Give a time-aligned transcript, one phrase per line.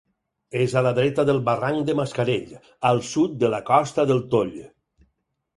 [0.61, 2.57] És a la dreta del barranc de Mascarell,
[2.93, 4.59] al sud de la Costa del Toll.